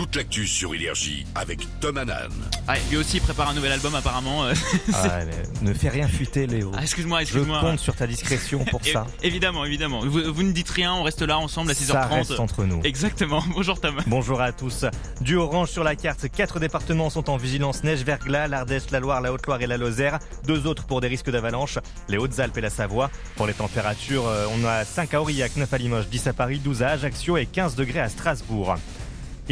[0.00, 2.30] toute l'actu sur Énergie avec Tom Hanan.
[2.66, 4.44] Ah, lui aussi prépare un nouvel album apparemment.
[4.46, 4.54] euh.
[4.94, 6.72] Ah, mais ne fais rien fuiter, Léo.
[6.74, 7.60] Ah, excuse-moi, Je excuse-moi.
[7.60, 9.06] compte sur ta discrétion pour É- ça.
[9.22, 10.00] Évidemment, évidemment.
[10.00, 11.92] Vous, vous ne dites rien, on reste là ensemble à 6h30.
[11.92, 12.80] Ça reste entre nous.
[12.82, 13.44] Exactement.
[13.54, 13.96] Bonjour Tom.
[14.06, 14.86] Bonjour à tous.
[15.20, 19.20] Du orange sur la carte, quatre départements sont en vigilance neige verglas, l'Ardèche, la Loire,
[19.20, 20.18] la Haute-Loire et la Lozère.
[20.46, 23.10] Deux autres pour des risques d'avalanche, les Hautes-Alpes et la Savoie.
[23.36, 26.58] Pour les températures, euh, on a 5 à Aurillac, 9 à Limoges, 10 à Paris,
[26.58, 28.76] 12 à Ajaccio et 15 degrés à Strasbourg.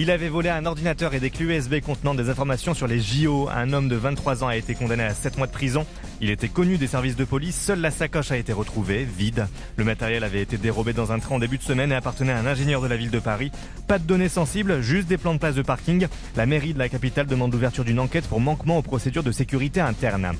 [0.00, 3.48] Il avait volé un ordinateur et des clés USB contenant des informations sur les JO.
[3.52, 5.84] Un homme de 23 ans a été condamné à 7 mois de prison.
[6.20, 7.60] Il était connu des services de police.
[7.60, 9.48] Seule la sacoche a été retrouvée, vide.
[9.76, 12.38] Le matériel avait été dérobé dans un train en début de semaine et appartenait à
[12.38, 13.50] un ingénieur de la ville de Paris.
[13.88, 16.06] Pas de données sensibles, juste des plans de place de parking.
[16.36, 19.80] La mairie de la capitale demande l'ouverture d'une enquête pour manquement aux procédures de sécurité
[19.80, 20.30] interne.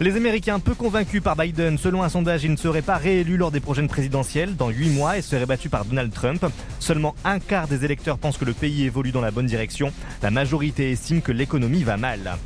[0.00, 3.50] Les Américains peu convaincus par Biden, selon un sondage, il ne serait pas réélu lors
[3.50, 6.46] des prochaines présidentielles dans 8 mois et serait battu par Donald Trump.
[6.78, 9.92] Seulement un quart des électeurs pensent que le pays évolue dans la bonne direction.
[10.22, 12.36] La majorité estime que l'économie va mal.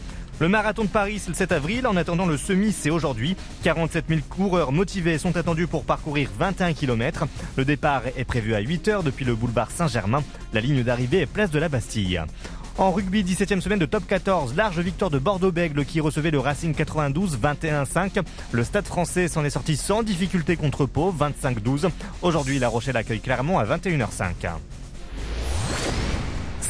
[0.40, 1.86] Le marathon de Paris, c'est le 7 avril.
[1.86, 3.36] En attendant, le semi, c'est aujourd'hui.
[3.64, 7.26] 47 000 coureurs motivés sont attendus pour parcourir 21 km.
[7.56, 10.24] Le départ est prévu à 8 heures depuis le boulevard Saint-Germain.
[10.54, 12.22] La ligne d'arrivée est place de la Bastille.
[12.78, 16.74] En rugby, 17e semaine de top 14, large victoire de Bordeaux-Bègle qui recevait le Racing
[16.74, 18.22] 92 21-5.
[18.50, 21.90] Le stade français s'en est sorti sans difficulté contre Pau 25-12.
[22.22, 24.48] Aujourd'hui, La Rochelle accueille Clermont à 21h05.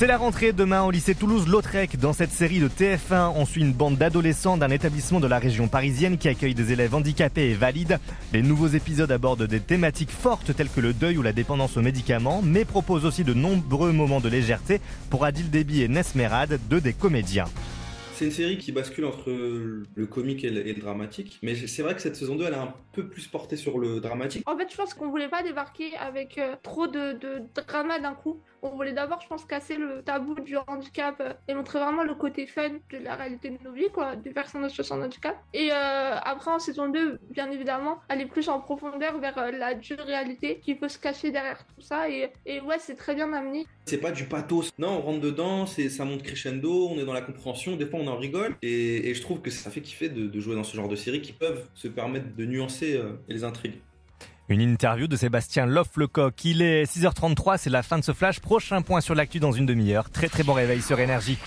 [0.03, 1.97] C'est la rentrée demain au lycée Toulouse-Lautrec.
[1.97, 5.69] Dans cette série de TF1, on suit une bande d'adolescents d'un établissement de la région
[5.69, 8.00] parisienne qui accueille des élèves handicapés et valides.
[8.33, 11.83] Les nouveaux épisodes abordent des thématiques fortes telles que le deuil ou la dépendance aux
[11.83, 16.80] médicaments, mais proposent aussi de nombreux moments de légèreté pour Adil Déby et Nesmerad, deux
[16.80, 17.47] des comédiens.
[18.15, 22.01] C'est une série qui bascule entre le comique et le, dramatique, mais c'est vrai que
[22.01, 24.49] cette saison 2 elle est un peu plus portée sur le dramatique.
[24.49, 27.19] En fait, je pense qu'on voulait pas débarquer avec euh, trop de,
[27.67, 28.41] drama d'un coup.
[28.63, 32.14] On voulait d'abord, je pense, casser le tabou du handicap euh, et montrer vraiment le
[32.14, 35.36] côté fun de la réalité de nos vies, quoi, des personnes de handicap.
[35.53, 39.98] Et euh, après, en saison 2, bien évidemment, aller plus en profondeur vers la dure
[39.98, 42.09] réalité qui peut se cacher derrière tout ça.
[42.09, 43.67] Et, et ouais, c'est très bien amené.
[43.85, 44.70] C'est pas du pathos.
[44.79, 48.01] Non, on rentre dedans, c'est ça monte crescendo, on est dans la compréhension, des fois
[48.01, 48.55] on en rigole.
[48.63, 51.20] Et, je trouve que ça fait kiffer de, de, jouer dans ce genre de séries
[51.20, 53.81] qui peuvent se permettre de nuancer euh, les intrigues.
[54.48, 56.45] Une interview de Sébastien Loff-Lecoq.
[56.45, 58.41] Il est 6h33, c'est la fin de ce flash.
[58.41, 60.11] Prochain point sur l'actu dans une demi-heure.
[60.11, 61.39] Très très bon réveil sur Énergie.